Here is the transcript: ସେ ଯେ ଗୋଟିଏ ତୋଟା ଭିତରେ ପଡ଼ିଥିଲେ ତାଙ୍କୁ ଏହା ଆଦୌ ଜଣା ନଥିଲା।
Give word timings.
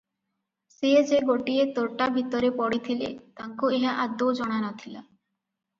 ସେ 0.75 0.93
ଯେ 1.11 1.19
ଗୋଟିଏ 1.31 1.67
ତୋଟା 1.77 2.07
ଭିତରେ 2.17 2.51
ପଡ଼ିଥିଲେ 2.63 3.13
ତାଙ୍କୁ 3.43 3.71
ଏହା 3.81 3.95
ଆଦୌ 4.07 4.35
ଜଣା 4.43 4.61
ନଥିଲା। 4.69 5.07